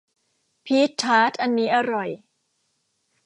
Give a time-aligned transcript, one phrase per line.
[0.65, 2.09] พีชทาร์ตอันนี้อร่อย